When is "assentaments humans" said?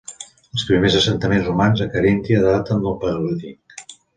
0.99-1.83